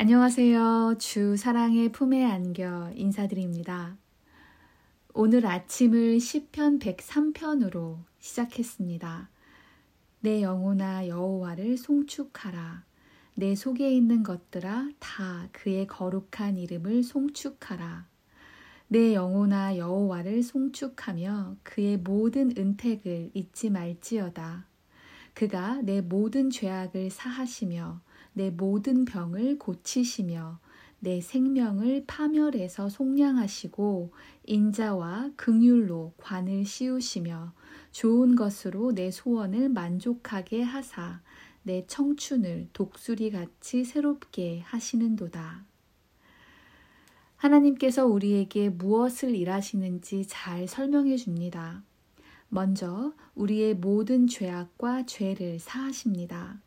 안녕하세요. 0.00 0.94
주 1.00 1.36
사랑의 1.36 1.90
품에 1.90 2.24
안겨 2.24 2.88
인사드립니다. 2.94 3.96
오늘 5.12 5.44
아침을 5.44 6.20
시편 6.20 6.78
103편으로 6.78 7.98
시작했습니다. 8.20 9.28
내 10.20 10.40
영혼아 10.40 11.08
여호와를 11.08 11.76
송축하라. 11.78 12.84
내 13.34 13.56
속에 13.56 13.90
있는 13.92 14.22
것들아 14.22 14.88
다 15.00 15.48
그의 15.50 15.88
거룩한 15.88 16.58
이름을 16.58 17.02
송축하라. 17.02 18.06
내 18.86 19.14
영혼아 19.14 19.78
여호와를 19.78 20.44
송축하며 20.44 21.56
그의 21.64 21.96
모든 21.96 22.52
은택을 22.56 23.32
잊지 23.34 23.70
말지어다. 23.70 24.64
그가 25.34 25.82
내 25.82 26.00
모든 26.00 26.50
죄악을 26.50 27.10
사하시며 27.10 28.06
내 28.38 28.50
모든 28.50 29.04
병을 29.04 29.58
고치시며 29.58 30.60
내 31.00 31.20
생명을 31.20 32.04
파멸해서 32.06 32.88
속량하시고 32.88 34.12
인자와 34.46 35.32
긍휼로 35.34 36.12
관을 36.18 36.64
씌우시며 36.64 37.52
좋은 37.90 38.36
것으로 38.36 38.92
내 38.92 39.10
소원을 39.10 39.70
만족하게 39.70 40.62
하사 40.62 41.20
내 41.64 41.84
청춘을 41.88 42.68
독수리 42.72 43.32
같이 43.32 43.82
새롭게 43.82 44.60
하시는도다. 44.60 45.64
하나님께서 47.38 48.06
우리에게 48.06 48.68
무엇을 48.68 49.34
일하시는지 49.34 50.26
잘 50.28 50.68
설명해 50.68 51.16
줍니다. 51.16 51.82
먼저 52.48 53.12
우리의 53.34 53.74
모든 53.74 54.28
죄악과 54.28 55.06
죄를 55.06 55.58
사하십니다. 55.58 56.60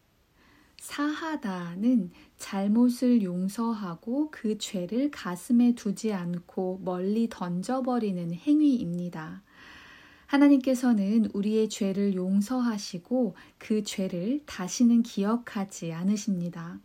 사하다는 0.82 2.10
잘못을 2.40 3.22
용서하고 3.22 4.30
그 4.32 4.58
죄를 4.58 5.12
가슴에 5.12 5.76
두지 5.76 6.12
않고 6.12 6.82
멀리 6.84 7.30
던져버리는 7.30 8.34
행위입니다. 8.34 9.44
하나님께서는 10.26 11.28
우리의 11.34 11.70
죄를 11.70 12.16
용서하시고 12.16 13.36
그 13.60 13.84
죄를 13.84 14.42
다시는 14.48 15.04
기억하지 15.04 15.94
않으십니다. 15.94 16.80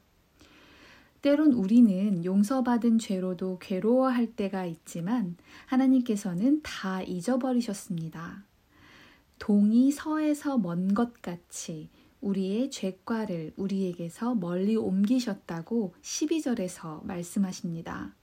때론 1.23 1.55
우리는 1.55 2.23
용서받은 2.23 2.99
죄로도 2.99 3.59
괴로워할 3.61 4.27
때가 4.27 4.67
있지만 4.67 5.39
하나님께서는 5.65 6.61
다 6.63 7.03
잊어버리셨습니다. 7.03 8.45
동이 9.39 9.91
서에서 9.91 10.59
먼 10.59 10.93
것 10.93 11.23
같이 11.23 11.89
우리의 12.27 12.71
죄과를 12.71 13.53
우리에게서 13.57 14.35
멀리 14.35 14.75
옮기셨다고 14.75 15.95
12절에서 16.03 17.05
말씀하십니다. 17.05 18.15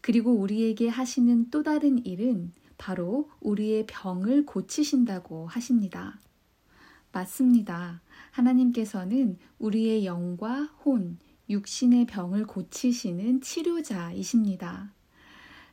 그리고 0.00 0.32
우리에게 0.32 0.88
하시는 0.88 1.48
또 1.50 1.62
다른 1.62 2.04
일은 2.04 2.52
바로 2.76 3.30
우리의 3.40 3.86
병을 3.86 4.46
고치신다고 4.46 5.46
하십니다. 5.46 6.18
맞습니다. 7.12 8.02
하나님께서는 8.32 9.38
우리의 9.58 10.04
영과 10.04 10.64
혼, 10.84 11.18
육신의 11.48 12.06
병을 12.06 12.46
고치시는 12.46 13.40
치료자이십니다. 13.40 14.92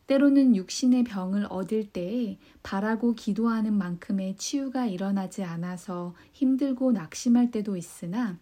때로는 0.08 0.56
육신의 0.56 1.03
병을 1.03 1.48
얻을 1.50 1.88
때에 1.88 2.38
바라고 2.61 3.16
기도하는 3.16 3.73
만큼의 3.73 4.36
치유가 4.38 4.86
일어나지 4.86 5.44
않아서 5.44 6.14
힘들고 6.34 6.92
낙심할 6.92 7.52
때도 7.52 7.75
있으나 7.75 8.38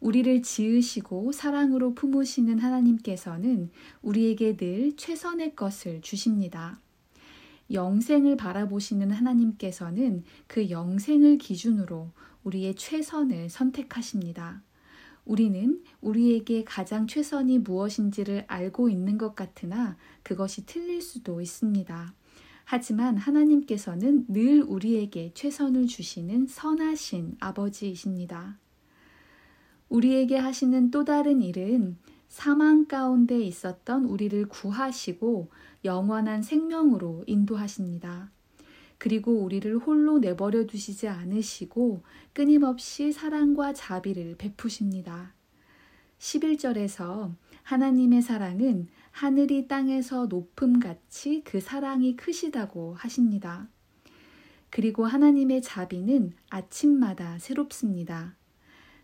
우리를 0.00 0.42
지으시고 0.42 1.32
사랑으로 1.32 1.94
품으시는 1.94 2.58
하나님께서는 2.58 3.70
우리에게 4.02 4.56
늘 4.56 4.96
최선의 4.96 5.56
것을 5.56 6.00
주십니다. 6.02 6.78
영생을 7.72 8.36
바라보시는 8.36 9.10
하나님께서는 9.10 10.22
그 10.46 10.68
영생을 10.68 11.38
기준으로 11.38 12.10
우리의 12.44 12.74
최선을 12.74 13.48
선택하십니다. 13.48 14.62
우리는 15.24 15.82
우리에게 16.00 16.64
가장 16.64 17.06
최선이 17.06 17.60
무엇인지를 17.60 18.44
알고 18.46 18.88
있는 18.88 19.16
것 19.16 19.34
같으나 19.34 19.96
그것이 20.22 20.66
틀릴 20.66 21.00
수도 21.00 21.40
있습니다. 21.40 22.14
하지만 22.64 23.16
하나님께서는 23.16 24.26
늘 24.28 24.62
우리에게 24.62 25.32
최선을 25.34 25.86
주시는 25.86 26.46
선하신 26.46 27.36
아버지이십니다. 27.40 28.58
우리에게 29.88 30.36
하시는 30.38 30.90
또 30.90 31.04
다른 31.04 31.42
일은 31.42 31.98
사망 32.28 32.86
가운데 32.86 33.38
있었던 33.40 34.06
우리를 34.06 34.48
구하시고 34.48 35.50
영원한 35.84 36.42
생명으로 36.42 37.24
인도하십니다. 37.26 38.30
그리고 38.98 39.42
우리를 39.42 39.76
홀로 39.78 40.18
내버려 40.18 40.66
두시지 40.66 41.08
않으시고 41.08 42.02
끊임없이 42.32 43.12
사랑과 43.12 43.72
자비를 43.72 44.36
베푸십니다. 44.36 45.34
11절에서 46.18 47.34
하나님의 47.62 48.22
사랑은 48.22 48.88
하늘이 49.10 49.68
땅에서 49.68 50.26
높음 50.26 50.80
같이 50.80 51.42
그 51.44 51.60
사랑이 51.60 52.16
크시다고 52.16 52.94
하십니다. 52.94 53.68
그리고 54.70 55.06
하나님의 55.06 55.62
자비는 55.62 56.32
아침마다 56.50 57.38
새롭습니다. 57.38 58.36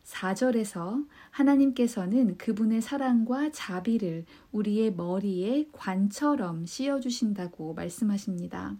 4절에서 0.04 1.06
하나님께서는 1.30 2.36
그분의 2.38 2.80
사랑과 2.80 3.50
자비를 3.52 4.24
우리의 4.50 4.94
머리에 4.94 5.68
관처럼 5.72 6.66
씌워주신다고 6.66 7.74
말씀하십니다. 7.74 8.76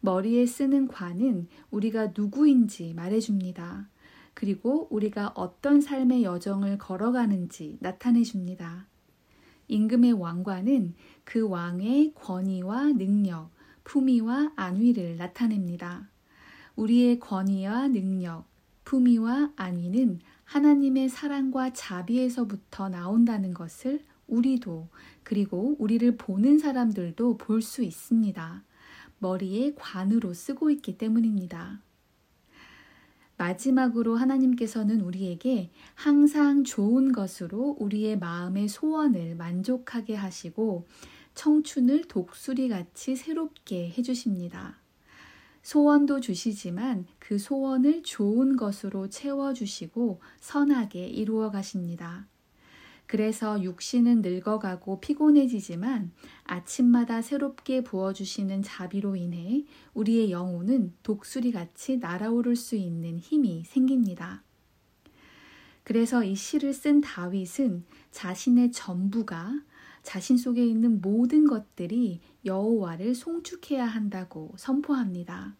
머리에 0.00 0.46
쓰는 0.46 0.88
관은 0.88 1.48
우리가 1.70 2.12
누구인지 2.16 2.94
말해줍니다. 2.94 3.88
그리고 4.34 4.86
우리가 4.90 5.32
어떤 5.34 5.80
삶의 5.80 6.22
여정을 6.22 6.78
걸어가는지 6.78 7.78
나타내줍니다. 7.80 8.86
임금의 9.66 10.12
왕관은 10.12 10.94
그 11.24 11.48
왕의 11.48 12.14
권위와 12.14 12.92
능력, 12.92 13.50
품위와 13.84 14.52
안위를 14.56 15.16
나타냅니다. 15.16 16.08
우리의 16.76 17.18
권위와 17.18 17.88
능력, 17.88 18.44
품위와 18.84 19.52
안위는 19.56 20.20
하나님의 20.44 21.08
사랑과 21.08 21.72
자비에서부터 21.72 22.88
나온다는 22.88 23.52
것을 23.52 24.00
우리도 24.28 24.88
그리고 25.24 25.76
우리를 25.78 26.16
보는 26.16 26.58
사람들도 26.58 27.36
볼 27.38 27.60
수 27.60 27.82
있습니다. 27.82 28.64
머리에 29.18 29.74
관으로 29.74 30.32
쓰고 30.34 30.70
있기 30.70 30.98
때문입니다. 30.98 31.80
마지막으로 33.36 34.16
하나님께서는 34.16 35.00
우리에게 35.00 35.70
항상 35.94 36.64
좋은 36.64 37.12
것으로 37.12 37.76
우리의 37.78 38.18
마음의 38.18 38.68
소원을 38.68 39.36
만족하게 39.36 40.16
하시고 40.16 40.86
청춘을 41.34 42.06
독수리 42.08 42.68
같이 42.68 43.14
새롭게 43.14 43.90
해주십니다. 43.96 44.80
소원도 45.62 46.20
주시지만 46.20 47.06
그 47.18 47.38
소원을 47.38 48.02
좋은 48.02 48.56
것으로 48.56 49.08
채워주시고 49.08 50.20
선하게 50.40 51.06
이루어 51.06 51.50
가십니다. 51.50 52.26
그래서 53.08 53.62
육신은 53.62 54.20
늙어가고 54.20 55.00
피곤해지지만 55.00 56.12
아침마다 56.44 57.22
새롭게 57.22 57.82
부어주시는 57.82 58.62
자비로 58.62 59.16
인해 59.16 59.64
우리의 59.94 60.30
영혼은 60.30 60.92
독수리 61.02 61.50
같이 61.50 61.96
날아오를 61.96 62.54
수 62.54 62.76
있는 62.76 63.18
힘이 63.18 63.64
생깁니다. 63.64 64.42
그래서 65.84 66.22
이 66.22 66.34
시를 66.34 66.74
쓴 66.74 67.00
다윗은 67.00 67.86
자신의 68.10 68.72
전부가 68.72 69.58
자신 70.02 70.36
속에 70.36 70.62
있는 70.62 71.00
모든 71.00 71.46
것들이 71.46 72.20
여호와를 72.44 73.14
송축해야 73.14 73.86
한다고 73.86 74.52
선포합니다. 74.58 75.56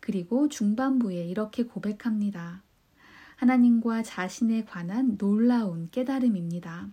그리고 0.00 0.48
중반부에 0.48 1.28
이렇게 1.28 1.62
고백합니다. 1.62 2.64
하나님과 3.42 4.04
자신에 4.04 4.64
관한 4.64 5.18
놀라운 5.18 5.88
깨달음입니다. 5.90 6.88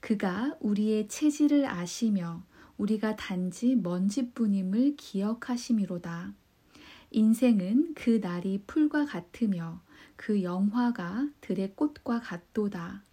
그가 0.00 0.56
우리의 0.58 1.06
체질을 1.06 1.66
아시며 1.66 2.42
우리가 2.78 3.14
단지 3.14 3.76
먼지뿐임을 3.76 4.96
기억하심이로다. 4.96 6.34
인생은 7.12 7.94
그 7.94 8.18
날이 8.20 8.64
풀과 8.66 9.04
같으며 9.04 9.80
그 10.16 10.42
영화가 10.42 11.28
들의 11.40 11.76
꽃과 11.76 12.18
같도다. 12.18 13.04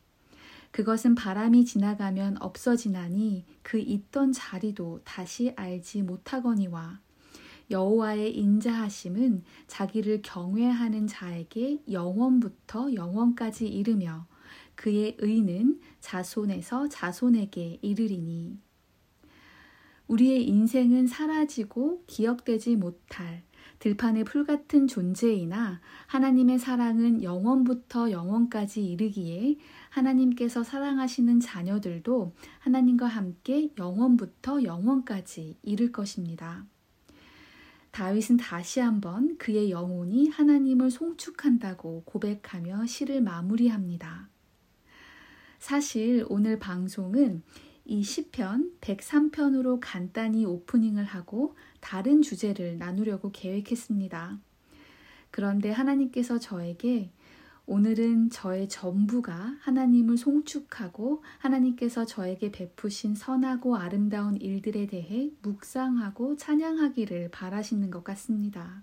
그것은 0.72 1.14
바람이 1.14 1.66
지나가면 1.66 2.42
없어지나니 2.42 3.46
그 3.62 3.78
있던 3.78 4.32
자리도 4.32 5.02
다시 5.04 5.54
알지 5.56 6.02
못하거니와 6.02 7.00
여호와의 7.72 8.36
인자하심은 8.38 9.44
자기를 9.68 10.22
경외하는 10.24 11.08
자에게 11.08 11.84
영원부터 11.92 12.94
영원까지 12.94 13.68
이르며 13.68 14.28
그의 14.76 15.18
의는 15.20 15.80
자손에서 16.00 16.90
자손에게 16.90 17.80
이르리니. 17.82 18.58
우리의 20.08 20.48
인생은 20.48 21.06
사라지고 21.06 22.04
기억되지 22.08 22.76
못할 22.76 23.44
들판의 23.80 24.26
풀 24.26 24.46
같은 24.46 24.88
존재이나 24.88 25.80
하나님의 26.08 26.60
사랑은 26.60 27.24
영원부터 27.24 28.12
영원까지 28.12 28.86
이르기에 28.86 29.58
하나님께서 29.90 30.64
사랑하시는 30.64 31.40
자녀들도 31.40 32.34
하나님과 32.60 33.08
함께 33.08 33.72
영원부터 33.78 34.64
영원까지 34.64 35.58
이를 35.62 35.92
것입니다. 35.92 36.66
다윗은 37.92 38.38
다시 38.38 38.80
한번 38.80 39.38
그의 39.38 39.72
영혼이 39.72 40.30
하나님을 40.30 40.92
송축한다고 40.92 42.04
고백하며 42.06 42.86
시를 42.86 43.22
마무리합니다. 43.22 44.30
사실 45.60 46.26
오늘 46.30 46.60
방송은 46.60 47.44
이 47.86 48.04
시편 48.04 48.74
103편으로 48.82 49.80
간단히 49.82 50.46
오프닝을 50.46 51.04
하고 51.04 51.56
다른 51.80 52.22
주제를 52.22 52.78
나누려고 52.78 53.32
계획했습니다. 53.32 54.40
그런데 55.32 55.72
하나님께서 55.72 56.40
저에게 56.40 57.12
오늘은 57.72 58.32
저의 58.32 58.68
전부가 58.68 59.56
하나님을 59.62 60.18
송축하고 60.18 61.24
하나님께서 61.38 62.04
저에게 62.04 62.52
베푸신 62.52 63.14
선하고 63.14 63.76
아름다운 63.76 64.38
일들에 64.38 64.88
대해 64.88 65.30
묵상하고 65.44 66.36
찬양하기를 66.36 67.30
바라시는 67.30 67.92
것 67.92 68.04
같습니다. 68.04 68.82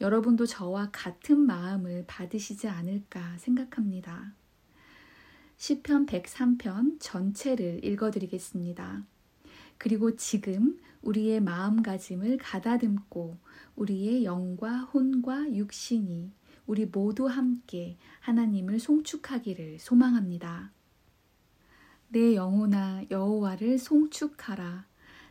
여러분도 0.00 0.46
저와 0.46 0.90
같은 0.92 1.40
마음을 1.40 2.04
받으시지 2.06 2.68
않을까 2.68 3.36
생각합니다. 3.38 4.34
시편 5.56 6.06
103편 6.06 6.98
전체를 7.00 7.84
읽어드리겠습니다. 7.84 9.02
그리고 9.78 10.14
지금 10.14 10.78
우리의 11.02 11.40
마음가짐을 11.40 12.36
가다듬고 12.36 13.36
우리의 13.74 14.24
영과 14.24 14.78
혼과 14.78 15.52
육신이 15.52 16.30
우리 16.70 16.86
모두 16.86 17.26
함께 17.26 17.96
하나님을 18.20 18.78
송축하기를 18.78 19.80
소망합니다. 19.80 20.70
내 22.06 22.36
영혼아 22.36 23.06
여호와를 23.10 23.76
송축하라. 23.76 24.86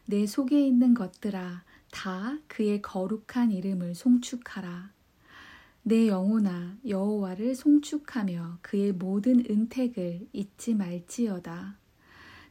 내 0.05 0.25
속에 0.25 0.67
있는 0.67 0.93
것들아 0.93 1.63
다 1.91 2.37
그의 2.47 2.81
거룩한 2.81 3.53
이름을 3.53 3.95
송축하라. 3.95 4.91
내 5.83 6.09
영혼아 6.09 6.75
여호와를 6.85 7.55
송축하며 7.55 8.57
그의 8.61 8.91
모든 8.91 9.41
은택을 9.49 10.27
잊지 10.33 10.75
말지어다. 10.75 11.77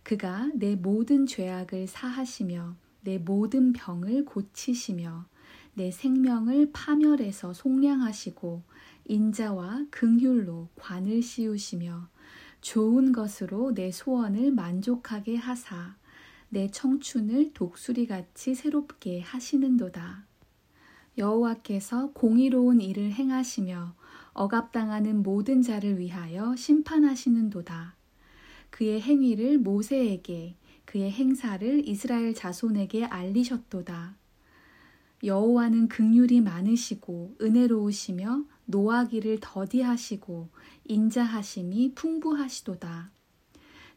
그가 0.02 0.50
내 0.54 0.76
모든 0.76 1.26
죄악을 1.26 1.88
사하시며 1.88 2.74
내 3.02 3.18
모든 3.18 3.74
병을 3.74 4.24
고치시며 4.24 5.26
내 5.78 5.92
생명을 5.92 6.70
파멸해서 6.72 7.52
속량하시고 7.54 8.64
인자와 9.04 9.86
긍휼로 9.92 10.70
관을 10.74 11.22
씌우시며 11.22 12.08
좋은 12.60 13.12
것으로 13.12 13.72
내 13.74 13.92
소원을 13.92 14.50
만족하게 14.50 15.36
하사 15.36 15.94
내 16.48 16.68
청춘을 16.68 17.52
독수리같이 17.54 18.56
새롭게 18.56 19.20
하시는도다. 19.20 20.26
여호와께서 21.16 22.10
공의로운 22.10 22.80
일을 22.80 23.12
행하시며 23.12 23.94
억압당하는 24.32 25.22
모든 25.22 25.62
자를 25.62 26.00
위하여 26.00 26.56
심판하시는도다. 26.56 27.94
그의 28.70 29.00
행위를 29.00 29.58
모세에게 29.58 30.56
그의 30.86 31.12
행사를 31.12 31.86
이스라엘 31.86 32.34
자손에게 32.34 33.04
알리셨도다. 33.04 34.17
여호와는 35.24 35.88
극률이 35.88 36.40
많으시고 36.40 37.36
은혜로우시며 37.40 38.44
노하기를 38.66 39.38
더디하시고 39.40 40.48
인자하심이 40.84 41.94
풍부하시도다. 41.94 43.10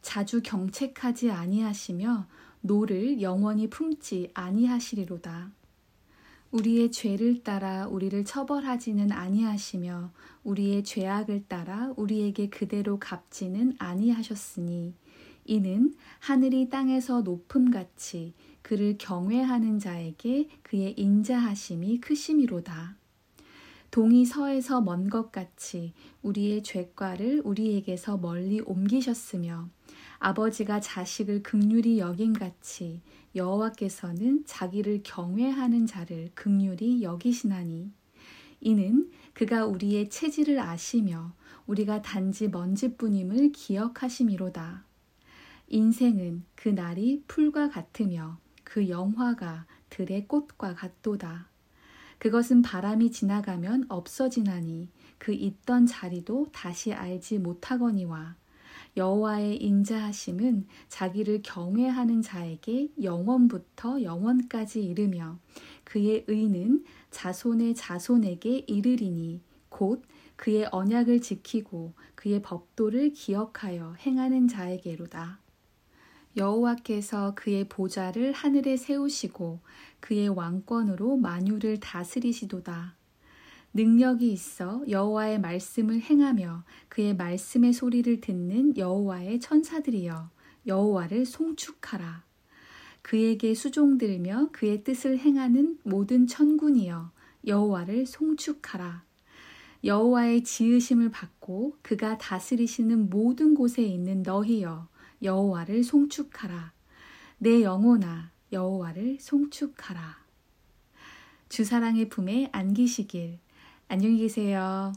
자주 0.01 0.41
경책하지 0.41 1.29
아니하시며 1.29 2.27
노를 2.61 3.21
영원히 3.21 3.69
품지 3.69 4.29
아니하시리로다. 4.33 5.51
우리의 6.51 6.91
죄를 6.91 7.43
따라 7.43 7.87
우리를 7.87 8.25
처벌하지는 8.25 9.11
아니하시며 9.11 10.11
우리의 10.43 10.83
죄악을 10.83 11.45
따라 11.47 11.93
우리에게 11.95 12.49
그대로 12.49 12.99
갚지는 12.99 13.75
아니하셨으니 13.77 14.93
이는 15.45 15.95
하늘이 16.19 16.69
땅에서 16.69 17.21
높음같이 17.21 18.33
그를 18.61 18.97
경외하는 18.97 19.79
자에게 19.79 20.49
그의 20.63 20.93
인자하심이 20.97 21.99
크심이로다. 21.99 22.95
동이 23.91 24.25
서에서 24.25 24.79
먼 24.79 25.09
것 25.09 25.33
같이 25.33 25.93
우리의 26.21 26.63
죄과를 26.63 27.41
우리에게서 27.43 28.17
멀리 28.17 28.61
옮기셨으며 28.61 29.67
아버지가 30.19 30.79
자식을 30.79 31.43
극률이 31.43 31.99
여김같이 31.99 33.01
여호와께서는 33.35 34.45
자기를 34.45 35.01
경외하는 35.03 35.87
자를 35.87 36.31
극률이 36.35 37.03
여기시나니 37.03 37.91
이는 38.61 39.11
그가 39.33 39.65
우리의 39.65 40.09
체질을 40.09 40.59
아시며 40.59 41.33
우리가 41.65 42.01
단지 42.01 42.47
먼지뿐임을 42.47 43.51
기억하심이로다. 43.51 44.85
인생은 45.67 46.43
그 46.55 46.69
날이 46.69 47.23
풀과 47.27 47.69
같으며 47.69 48.39
그 48.71 48.87
영화가 48.87 49.65
들의 49.89 50.29
꽃과 50.29 50.75
같도다. 50.75 51.49
그것은 52.19 52.61
바람이 52.61 53.11
지나가면 53.11 53.87
없어지나니 53.89 54.87
그 55.17 55.33
있던 55.33 55.85
자리도 55.87 56.51
다시 56.53 56.93
알지 56.93 57.39
못하거니와 57.39 58.37
여호와의 58.95 59.61
인자하심은 59.61 60.67
자기를 60.87 61.41
경외하는 61.43 62.21
자에게 62.21 62.93
영원부터 63.03 64.03
영원까지 64.03 64.81
이르며 64.85 65.37
그의 65.83 66.23
의는 66.29 66.85
자손의 67.09 67.75
자손에게 67.75 68.63
이르리니 68.67 69.41
곧 69.67 70.01
그의 70.37 70.69
언약을 70.71 71.19
지키고 71.19 71.91
그의 72.15 72.41
법도를 72.41 73.11
기억하여 73.11 73.95
행하는 73.99 74.47
자에게로다. 74.47 75.41
여호와께서 76.37 77.33
그의 77.35 77.65
보좌를 77.67 78.31
하늘에 78.31 78.77
세우시고 78.77 79.59
그의 79.99 80.29
왕권으로 80.29 81.17
만유를 81.17 81.79
다스리시도다. 81.79 82.95
능력이 83.73 84.31
있어 84.31 84.83
여호와의 84.89 85.39
말씀을 85.39 86.01
행하며 86.01 86.63
그의 86.89 87.15
말씀의 87.15 87.73
소리를 87.73 88.19
듣는 88.21 88.77
여호와의 88.77 89.39
천사들이여 89.39 90.29
여호와를 90.67 91.25
송축하라. 91.25 92.23
그에게 93.01 93.53
수종들며 93.53 94.49
그의 94.51 94.83
뜻을 94.83 95.17
행하는 95.17 95.79
모든 95.83 96.27
천군이여 96.27 97.11
여호와를 97.47 98.05
송축하라. 98.05 99.03
여호와의 99.83 100.43
지으심을 100.43 101.09
받고 101.09 101.77
그가 101.81 102.17
다스리시는 102.17 103.09
모든 103.09 103.55
곳에 103.55 103.81
있는 103.81 104.21
너희여 104.21 104.87
여호와를 105.23 105.83
송축하라. 105.83 106.73
내 107.37 107.61
영혼아 107.63 108.31
여호와를 108.51 109.17
송축하라. 109.19 110.21
주사랑의 111.49 112.09
품에 112.09 112.49
안기시길 112.51 113.39
안녕히 113.87 114.19
계세요. 114.19 114.93